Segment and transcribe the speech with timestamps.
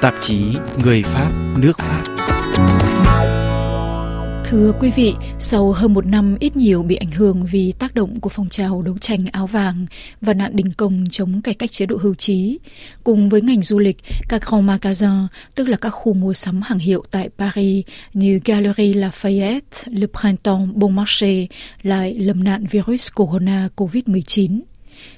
[0.00, 0.44] tạp chí
[0.84, 2.02] Người Pháp, nước Pháp.
[4.44, 8.20] Thưa quý vị, sau hơn một năm ít nhiều bị ảnh hưởng vì tác động
[8.20, 9.86] của phong trào đấu tranh áo vàng
[10.20, 12.58] và nạn đình công chống cải cách chế độ hưu trí,
[13.04, 13.96] cùng với ngành du lịch,
[14.28, 18.94] các grand magasins, tức là các khu mua sắm hàng hiệu tại Paris như Galerie
[18.94, 21.46] Lafayette, Le Printemps, Bon Marché
[21.82, 24.60] lại lầm nạn virus corona COVID-19.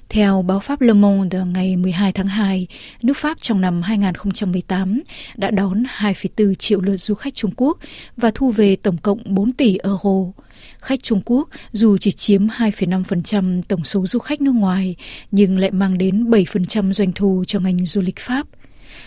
[0.08, 2.66] Theo báo Pháp Le Monde ngày 12 tháng 2,
[3.02, 5.02] nước Pháp trong năm 2018
[5.36, 7.78] đã đón 2,4 triệu lượt du khách Trung Quốc
[8.16, 10.32] và thu về tổng cộng 4 tỷ euro.
[10.78, 14.96] Khách Trung Quốc dù chỉ chiếm 2,5% tổng số du khách nước ngoài,
[15.30, 18.46] nhưng lại mang đến 7% doanh thu cho ngành du lịch Pháp.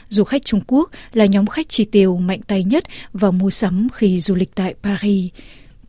[0.09, 3.87] Du khách Trung Quốc là nhóm khách chi tiêu mạnh tay nhất vào mua sắm
[3.93, 5.31] khi du lịch tại Paris.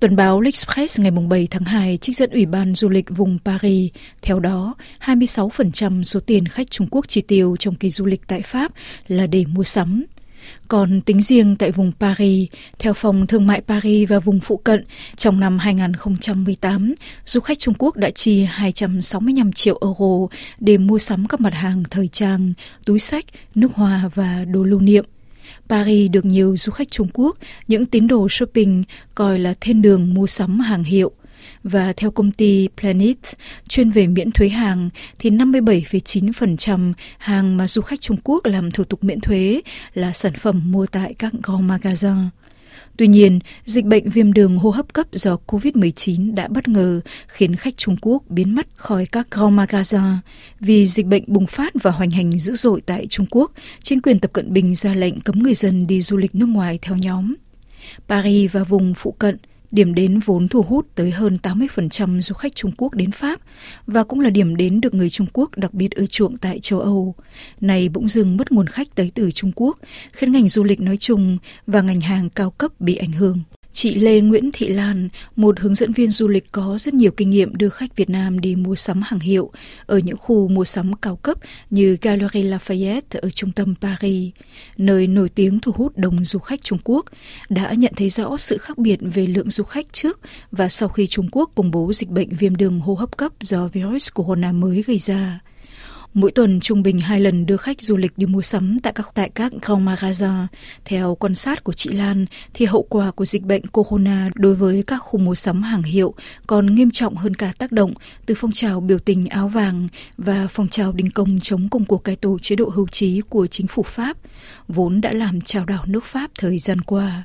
[0.01, 3.93] Tuần báo L'Express ngày 7 tháng 2 trích dẫn Ủy ban Du lịch vùng Paris.
[4.23, 8.43] Theo đó, 26% số tiền khách Trung Quốc chi tiêu trong kỳ du lịch tại
[8.43, 8.73] Pháp
[9.09, 10.05] là để mua sắm.
[10.69, 12.49] Còn tính riêng tại vùng Paris,
[12.79, 14.85] theo Phòng Thương mại Paris và vùng phụ cận,
[15.17, 21.29] trong năm 2018, du khách Trung Quốc đã chi 265 triệu euro để mua sắm
[21.29, 22.53] các mặt hàng thời trang,
[22.87, 25.05] túi sách, nước hoa và đồ lưu niệm.
[25.69, 27.37] Paris được nhiều du khách Trung Quốc,
[27.69, 31.13] những tín đồ shopping coi là thiên đường mua sắm hàng hiệu.
[31.63, 33.17] Và theo công ty Planet,
[33.69, 38.85] chuyên về miễn thuế hàng, thì 57,9% hàng mà du khách Trung Quốc làm thủ
[38.85, 39.61] tục miễn thuế
[39.95, 42.29] là sản phẩm mua tại các grand magasin.
[42.97, 47.57] Tuy nhiên, dịch bệnh viêm đường hô hấp cấp do COVID-19 đã bất ngờ khiến
[47.57, 50.01] khách Trung Quốc biến mất khỏi các grand magasin.
[50.61, 53.53] Vì dịch bệnh bùng phát và hoành hành dữ dội tại Trung Quốc,
[53.83, 56.79] chính quyền Tập Cận Bình ra lệnh cấm người dân đi du lịch nước ngoài
[56.83, 57.35] theo nhóm.
[58.09, 59.37] Paris và vùng phụ cận
[59.71, 63.41] điểm đến vốn thu hút tới hơn 80% du khách Trung Quốc đến Pháp
[63.87, 66.81] và cũng là điểm đến được người Trung Quốc đặc biệt ưa chuộng tại châu
[66.81, 67.15] Âu.
[67.61, 69.79] Này bỗng dưng mất nguồn khách tới từ Trung Quốc,
[70.13, 73.39] khiến ngành du lịch nói chung và ngành hàng cao cấp bị ảnh hưởng.
[73.77, 77.31] Chị Lê Nguyễn Thị Lan, một hướng dẫn viên du lịch có rất nhiều kinh
[77.31, 79.51] nghiệm đưa khách Việt Nam đi mua sắm hàng hiệu
[79.87, 81.39] ở những khu mua sắm cao cấp
[81.71, 84.33] như Galerie Lafayette ở trung tâm Paris,
[84.77, 87.07] nơi nổi tiếng thu hút đông du khách Trung Quốc,
[87.49, 90.21] đã nhận thấy rõ sự khác biệt về lượng du khách trước
[90.53, 93.69] và sau khi Trung Quốc công bố dịch bệnh viêm đường hô hấp cấp do
[93.69, 95.41] virus corona mới gây ra.
[96.17, 99.07] Mỗi tuần trung bình hai lần đưa khách du lịch đi mua sắm tại các
[99.15, 100.47] tại các grand magasin.
[100.85, 104.85] Theo quan sát của chị Lan, thì hậu quả của dịch bệnh corona đối với
[104.87, 106.15] các khu mua sắm hàng hiệu
[106.47, 107.93] còn nghiêm trọng hơn cả tác động
[108.27, 109.89] từ phong trào biểu tình áo vàng
[110.19, 113.47] và phong trào đình công chống công cuộc cải tổ chế độ hưu trí của
[113.47, 114.17] chính phủ Pháp,
[114.69, 117.25] vốn đã làm trào đảo nước Pháp thời gian qua.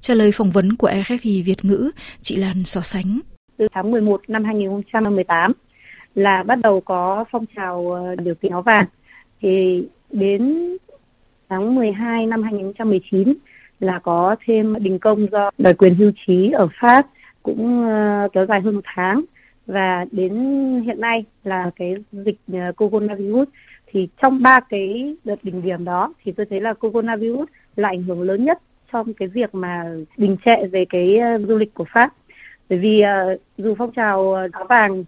[0.00, 1.90] Trả lời phỏng vấn của RFI Việt ngữ,
[2.22, 3.20] chị Lan so sánh.
[3.58, 5.52] Từ tháng 11 năm 2018,
[6.14, 8.86] là bắt đầu có phong trào ờ, điều biểu tình áo vàng.
[9.40, 10.68] Thì đến
[11.48, 13.34] tháng 12 năm 2019
[13.80, 17.06] là có thêm đình công do đòi quyền hưu trí ở Pháp
[17.42, 19.24] cũng ờ, kéo dài hơn một tháng.
[19.66, 20.34] Và đến
[20.86, 23.48] hiện nay là cái dịch ờ, coronavirus.
[23.86, 28.02] Thì trong ba cái đợt đỉnh điểm đó thì tôi thấy là coronavirus là ảnh
[28.02, 28.58] hưởng lớn nhất
[28.92, 29.84] trong cái việc mà
[30.16, 32.12] đình trệ về cái du lịch của Pháp.
[32.68, 33.02] Bởi vì
[33.34, 35.04] uh, dù phong trào áo vàng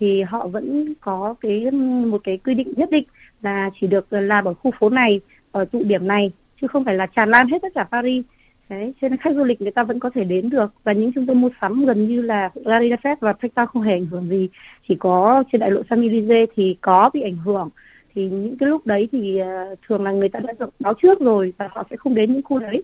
[0.00, 1.70] thì họ vẫn có cái
[2.06, 3.04] một cái quy định nhất định
[3.42, 5.20] là chỉ được làm ở khu phố này
[5.52, 8.24] ở tụ điểm này chứ không phải là tràn lan hết tất cả Paris.
[8.68, 10.72] Đấy, cho nên khách du lịch người ta vẫn có thể đến được.
[10.84, 13.92] Và những trung tâm mua sắm gần như là Galerie Lafayette và Printemps không hề
[13.92, 14.48] ảnh hưởng gì.
[14.88, 17.68] Chỉ có trên đại lộ Champs-Élysées thì có bị ảnh hưởng.
[18.14, 21.20] Thì những cái lúc đấy thì uh, thường là người ta đã được báo trước
[21.20, 22.82] rồi và họ sẽ không đến những khu đấy.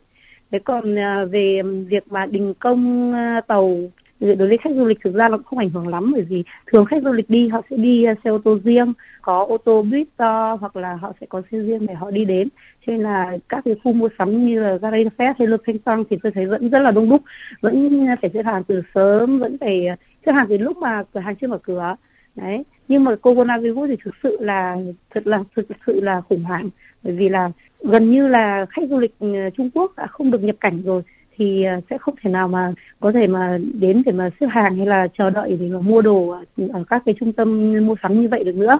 [0.51, 3.79] Thế còn uh, về việc mà đình công uh, tàu
[4.21, 6.45] đối với khách du lịch, thực ra nó cũng không ảnh hưởng lắm, bởi vì
[6.67, 9.59] thường khách du lịch đi, họ sẽ đi à, xe ô tô riêng, có ô
[9.59, 12.49] tô buýt to, hoặc là họ sẽ có xe riêng để họ đi đến.
[12.87, 16.07] Cho nên là các cái khu mua sắm như là Galerie Fest hay Le Printemps
[16.11, 17.23] thì tôi thấy vẫn rất là đông đúc,
[17.61, 19.97] vẫn à, phải xếp hàng từ sớm, vẫn phải à,
[20.27, 21.97] xếp hàng từ lúc mà cửa hàng chưa mở cửa.
[22.37, 24.77] Đấy, nhưng mà coronavirus thì thực sự là,
[25.11, 26.71] thật là, thực sự là khủng hoảng,
[27.03, 29.15] bởi vì là gần như là khách du lịch
[29.57, 31.03] Trung Quốc đã không được nhập cảnh rồi
[31.39, 34.77] thì à, sẽ không thể nào mà có thể mà đến để mà xếp hàng
[34.77, 36.37] hay là chờ đợi để mà mua đồ
[36.73, 38.79] ở các cái trung tâm mua sắm như vậy được nữa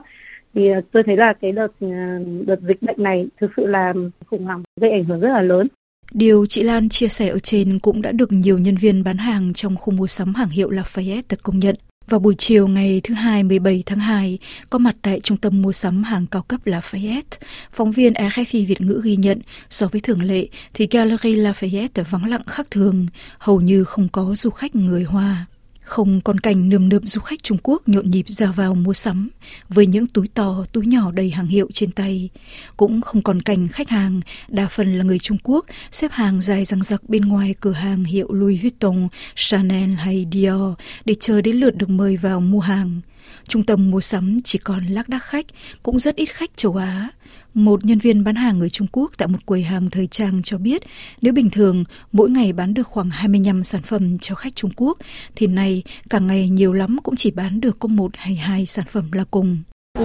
[0.55, 3.93] thì à, tôi thấy là cái đợt à, đợt dịch bệnh này thực sự là
[4.27, 5.69] khủng hoảng, gây ảnh hưởng rất là lớn
[6.13, 9.53] Điều chị Lan chia sẻ ở trên cũng đã được nhiều nhân viên bán hàng
[9.55, 11.75] trong khu mua sắm hàng hiệu Lafayette công nhận.
[12.09, 14.39] Vào buổi chiều ngày thứ hai 17 tháng 2,
[14.71, 17.39] có mặt tại trung tâm mua sắm hàng cao cấp Lafayette,
[17.73, 22.31] phóng viên RFI Việt ngữ ghi nhận so với thường lệ thì Gallery Lafayette vắng
[22.31, 23.07] lặng khác thường,
[23.39, 25.47] hầu như không có du khách người Hoa.
[25.87, 29.29] Không còn cảnh nườm nượp du khách Trung Quốc nhộn nhịp ra vào mua sắm
[29.69, 32.29] với những túi to, túi nhỏ đầy hàng hiệu trên tay.
[32.77, 36.65] Cũng không còn cảnh khách hàng, đa phần là người Trung Quốc, xếp hàng dài
[36.65, 40.75] răng rặc bên ngoài cửa hàng hiệu Louis Vuitton, Chanel hay Dior
[41.05, 43.01] để chờ đến lượt được mời vào mua hàng.
[43.49, 45.47] Trung tâm mua sắm chỉ còn lác đác khách,
[45.83, 47.09] cũng rất ít khách châu Á.
[47.57, 50.59] Một nhân viên bán hàng người Trung Quốc tại một quầy hàng thời trang cho
[50.59, 50.83] biết
[51.23, 54.99] nếu bình thường mỗi ngày bán được khoảng 25 sản phẩm cho khách Trung Quốc
[55.37, 58.85] thì nay cả ngày nhiều lắm cũng chỉ bán được có một hay hai sản
[58.91, 59.59] phẩm là cùng.
[59.99, 60.05] Uh,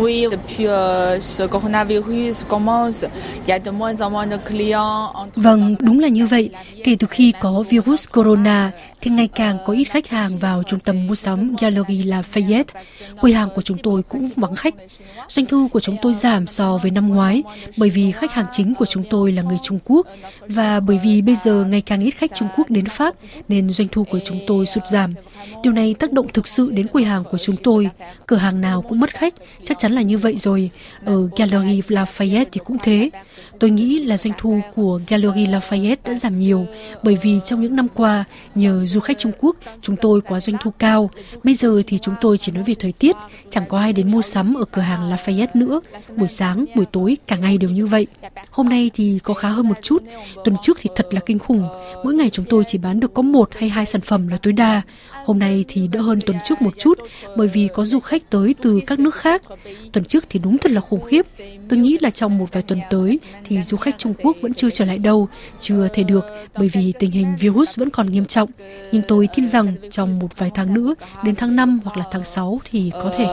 [4.48, 5.36] clients.
[5.36, 6.50] Vâng, đúng là như vậy.
[6.84, 8.72] Kể từ khi có virus corona,
[9.02, 12.64] thì ngày càng có ít khách hàng vào trung tâm mua sắm Gallery Lafayette.
[13.22, 14.76] Quầy hàng của chúng tôi cũng vắng khách.
[15.28, 17.44] Doanh thu của chúng tôi giảm so với năm ngoái
[17.78, 20.08] bởi vì khách hàng chính của chúng tôi là người Trung Quốc
[20.48, 23.16] và bởi vì bây giờ ngày càng ít khách Trung Quốc đến Pháp
[23.48, 25.14] nên doanh thu của chúng tôi sụt giảm.
[25.64, 27.90] Điều này tác động thực sự đến quầy hàng của chúng tôi.
[28.26, 29.34] Cửa hàng nào cũng mất khách,
[29.64, 30.70] chắc chắn là như vậy rồi.
[31.06, 33.10] Ở Gallery Lafayette thì cũng thế.
[33.60, 36.66] Tôi nghĩ là doanh thu của Gallery Lafayette đã giảm nhiều
[37.04, 38.24] bởi vì trong những năm qua,
[38.56, 41.10] nhờ du khách Trung Quốc, chúng tôi có doanh thu cao.
[41.44, 43.16] Bây giờ thì chúng tôi chỉ nói về thời tiết,
[43.50, 45.82] chẳng có ai đến mua sắm ở cửa hàng Lafayette nữa.
[46.16, 48.08] Buổi sáng, buổi tối, cả ngày đều như vậy.
[48.50, 50.04] Hôm nay thì có khá hơn một chút.
[50.44, 51.68] Tuần trước thì thật là kinh khủng.
[52.04, 54.54] Mỗi ngày chúng tôi chỉ bán được có một hay hai sản phẩm là tối
[54.54, 54.82] đa.
[55.26, 57.00] Hôm nay thì đỡ hơn tuần trước một chút
[57.38, 59.42] bởi vì có du khách tới từ các nước khác.
[59.92, 61.26] Tuần trước thì đúng thật là khủng khiếp.
[61.70, 64.70] Tôi nghĩ là trong một vài tuần tới thì du khách Trung Quốc vẫn chưa
[64.70, 65.28] trở lại đâu,
[65.60, 66.26] chưa thể được
[66.58, 68.50] bởi vì tình hình virus vẫn còn nghiêm trọng.
[68.92, 72.24] Nhưng tôi tin rằng trong một vài tháng nữa, đến tháng 5 hoặc là tháng
[72.24, 73.26] 6 thì có thể.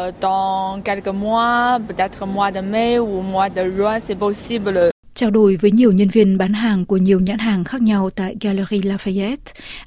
[5.14, 8.36] Trao đổi với nhiều nhân viên bán hàng của nhiều nhãn hàng khác nhau tại
[8.40, 9.36] Gallery Lafayette,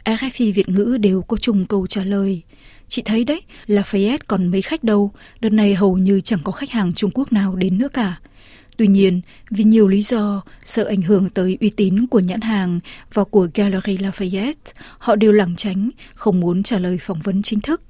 [0.06, 2.42] RFI Việt ngữ đều có chung câu trả lời.
[2.88, 6.70] Chị thấy đấy, Lafayette còn mấy khách đâu, đợt này hầu như chẳng có khách
[6.70, 8.20] hàng Trung Quốc nào đến nữa cả.
[8.82, 12.80] Tuy nhiên, vì nhiều lý do, sợ ảnh hưởng tới uy tín của nhãn hàng
[13.14, 14.54] và của Gallery Lafayette,
[14.98, 17.82] họ đều lảng tránh, không muốn trả lời phỏng vấn chính thức.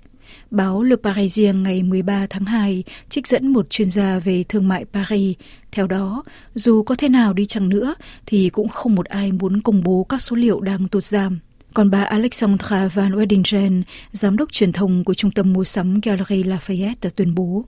[0.50, 4.86] Báo Le Parisien ngày 13 tháng 2 trích dẫn một chuyên gia về thương mại
[4.86, 5.38] Paris.
[5.72, 6.24] Theo đó,
[6.56, 7.96] dù có thế nào đi chăng nữa
[8.26, 11.40] thì cũng không một ai muốn công bố các số liệu đang tụt giảm.
[11.74, 16.44] Còn bà Alexandra Van Weddingen, giám đốc truyền thông của trung tâm mua sắm Gallery
[16.44, 17.66] Lafayette đã tuyên bố,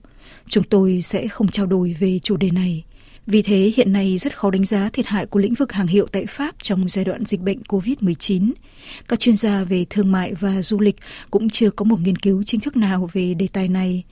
[0.48, 2.84] chúng tôi sẽ không trao đổi về chủ đề này.
[3.28, 6.08] Vì thế hiện nay rất khó đánh giá thiệt hại của lĩnh vực hàng hiệu
[6.12, 8.52] tại Pháp trong giai đoạn dịch bệnh COVID-19.
[9.08, 10.96] Các chuyên gia về thương mại và du lịch
[11.32, 14.04] cũng chưa có một nghiên cứu chính thức nào về đề tài này.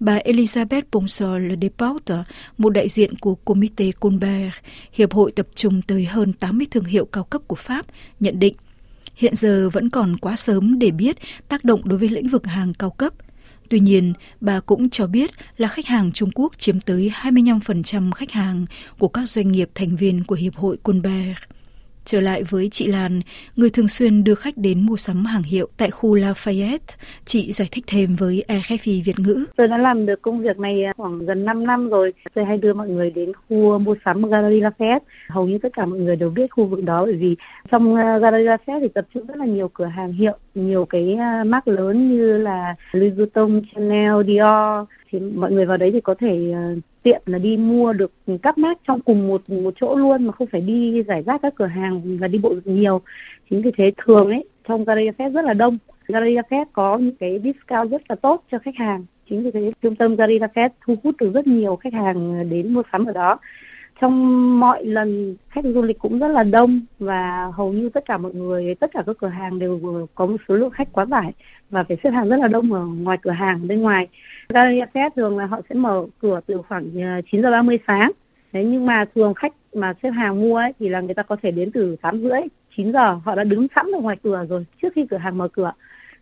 [0.00, 2.14] Bà Elisabeth Bonsol Deporte,
[2.58, 4.54] một đại diện của Comité Colbert,
[4.92, 7.86] hiệp hội tập trung tới hơn 80 thương hiệu cao cấp của Pháp,
[8.20, 8.54] nhận định
[9.14, 11.16] hiện giờ vẫn còn quá sớm để biết
[11.48, 13.12] tác động đối với lĩnh vực hàng cao cấp–
[13.70, 18.30] Tuy nhiên, bà cũng cho biết là khách hàng Trung Quốc chiếm tới 25% khách
[18.30, 18.66] hàng
[18.98, 21.36] của các doanh nghiệp thành viên của Hiệp hội Colbert.
[22.10, 23.20] Trở lại với chị Lan,
[23.56, 27.68] người thường xuyên đưa khách đến mua sắm hàng hiệu tại khu Lafayette, chị giải
[27.72, 29.44] thích thêm với RFI Việt ngữ.
[29.56, 32.12] Tôi đã làm được công việc này khoảng gần 5 năm rồi.
[32.34, 35.00] Tôi hay đưa mọi người đến khu mua sắm Gallery Lafayette.
[35.28, 37.36] Hầu như tất cả mọi người đều biết khu vực đó bởi vì
[37.70, 41.14] trong ờ, Gallery Lafayette thì tập trung rất là nhiều cửa hàng hiệu, nhiều cái
[41.14, 44.88] ờ, mark mác lớn như là Louis Vuitton, Chanel, Dior.
[45.12, 48.12] Thì mọi người vào đấy thì có thể ờ, tiện là đi mua được
[48.42, 51.54] các mác trong cùng một một chỗ luôn mà không phải đi giải rác các
[51.56, 53.00] cửa hàng và đi bộ nhiều.
[53.50, 55.78] Chính vì thế thường ấy, trong Galleria Fest rất là đông.
[56.08, 59.04] Galleria Fest có những cái discount rất là tốt cho khách hàng.
[59.30, 62.74] Chính vì thế trung tâm Galleria Fest thu hút được rất nhiều khách hàng đến
[62.74, 63.38] mua sắm ở đó
[64.00, 68.18] trong mọi lần khách du lịch cũng rất là đông và hầu như tất cả
[68.18, 71.32] mọi người tất cả các cửa hàng đều có một số lượng khách quá tải
[71.70, 74.08] và phải xếp hàng rất là đông ở ngoài cửa hàng bên ngoài.
[74.48, 78.10] Galleria Fest thường là họ sẽ mở cửa từ khoảng ờ, 9 giờ 30 sáng.
[78.52, 81.36] Đấy, nhưng mà thường khách mà xếp hàng mua ấy thì là người ta có
[81.42, 82.40] thể đến từ 8 rưỡi
[82.76, 85.48] 9 giờ họ đã đứng sẵn ở ngoài cửa rồi trước khi cửa hàng mở
[85.48, 85.72] cửa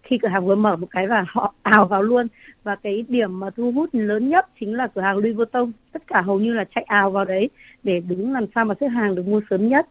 [0.02, 2.26] khi cửa hàng vừa mở một cái và họ ào vào luôn.
[2.64, 5.72] Và cái điểm mà thu hút lớn nhất chính là cửa hàng Louis Vuitton.
[5.92, 7.50] Tất cả hầu như là chạy ào vào đấy
[7.82, 9.86] để đứng làm sao mà xếp hàng được mua sớm nhất.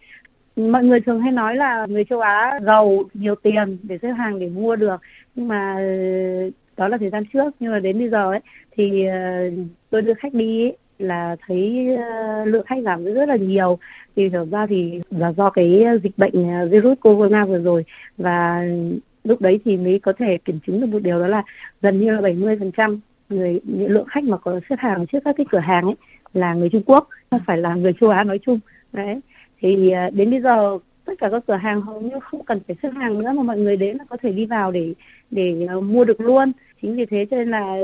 [0.55, 4.39] Mọi người thường hay nói là người châu Á giàu nhiều tiền để xếp hàng
[4.39, 5.01] để mua được.
[5.35, 5.83] Nhưng mà ờ,
[6.77, 7.53] đó là thời gian trước.
[7.59, 8.39] Nhưng mà đến bây giờ ấy
[8.71, 9.49] thì ờ,
[9.89, 13.77] tôi đưa khách đi ấy, là thấy ờ, lượng khách giảm rất là nhiều.
[14.15, 17.85] Thì thực ra thì là do cái dịch bệnh virus corona vừa rồi.
[18.17, 18.63] Và
[19.27, 21.43] lúc đấy thì mới có thể kiểm chứng được một điều đó là
[21.81, 25.35] gần như là 70 phần trăm người lượng khách mà có xếp hàng trước các
[25.37, 25.95] cái cửa hàng ấy
[26.33, 28.59] là người Trung Quốc, không phải là người châu Á nói chung.
[28.93, 29.19] Đấy.
[29.61, 32.75] Thì à, đến bây giờ tất cả các cửa hàng hầu như không cần phải
[32.83, 34.93] xếp hàng nữa mà mọi người đến là có thể đi vào để
[35.31, 36.51] để à, mua được luôn.
[36.81, 37.77] Chính vì thế cho nên là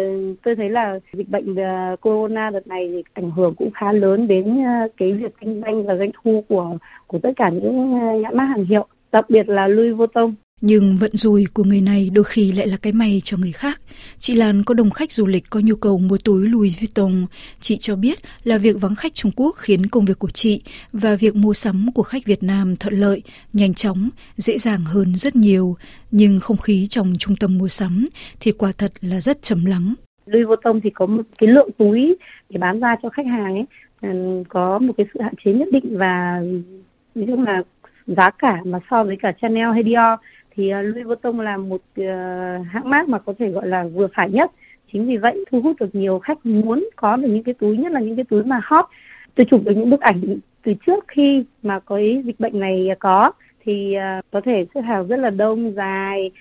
[0.43, 4.27] tôi thấy là dịch bệnh à, corona đợt này thì ảnh hưởng cũng khá lớn
[4.27, 4.63] đến
[4.97, 8.65] cái việc kinh doanh và doanh thu của của tất cả những nhãn mác hàng
[8.65, 10.33] hiệu, đặc biệt là Louis Vuitton
[10.65, 13.81] nhưng vận rủi của người này đôi khi lại là cái may cho người khác.
[14.17, 17.25] Chị Lan có đồng khách du lịch có nhu cầu mua túi Louis Vuitton.
[17.59, 20.61] Chị cho biết là việc vắng khách Trung Quốc khiến công việc của chị
[20.93, 23.21] và việc mua sắm của khách Việt Nam thuận lợi,
[23.53, 25.75] nhanh chóng, dễ dàng hơn rất nhiều.
[26.11, 28.05] Nhưng không khí trong trung tâm mua sắm
[28.39, 29.93] thì quả thật là rất trầm lắng.
[30.25, 32.15] Louis Vuitton thì có một cái lượng túi
[32.49, 33.65] để bán ra cho khách hàng ấy
[34.01, 36.41] ừ, có một cái sự hạn chế nhất định và
[37.15, 37.63] ví dụ là
[38.07, 40.19] giá cả mà so với cả Chanel hay Dior
[40.55, 42.03] thì ờ, Louis Vuitton là một ờ,
[42.57, 44.51] hãng mác mà có thể gọi là vừa phải nhất.
[44.93, 47.91] Chính vì vậy thu hút được nhiều khách muốn có được những cái túi, nhất
[47.91, 48.85] là những cái túi mà hot.
[49.35, 50.21] Tôi chụp được những bức ảnh
[50.63, 53.31] từ trước khi mà có dịch bệnh này có.
[53.65, 56.31] Thì ờ, có thể xếp hàng rất là đông, dài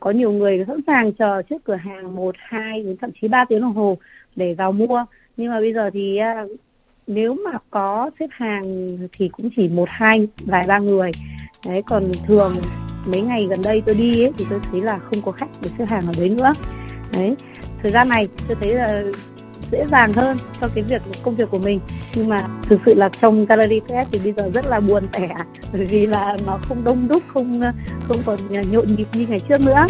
[0.00, 3.44] có nhiều người sẵn sàng chờ trước cửa hàng một, hai, đến thậm chí ba
[3.48, 3.98] tiếng đồng hồ
[4.36, 5.04] để vào mua.
[5.36, 6.18] Nhưng mà bây giờ thì
[7.06, 11.10] nếu mà có xếp hàng thì cũng chỉ một, hai, vài, ba người.
[11.66, 12.52] Đấy, còn thường
[13.06, 15.70] mấy ngày gần đây tôi đi ấy, thì tôi thấy là không có khách để
[15.78, 16.52] xếp hàng ở đấy nữa.
[17.12, 17.36] Đấy
[17.82, 19.02] thời gian này tôi thấy là
[19.72, 21.80] dễ dàng hơn cho cái việc công việc của mình.
[22.14, 25.28] Nhưng mà thực sự là trong gallery fest thì bây giờ rất là buồn tẻ
[25.72, 27.60] bởi vì là nó không đông đúc không
[28.02, 28.38] không còn
[28.70, 29.86] nhộn nhịp như ngày trước nữa.